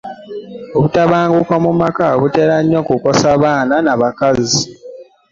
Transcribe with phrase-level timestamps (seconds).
[0.75, 4.61] Obutabanguko mu maka butera nnyo kukosa baana na bakazi.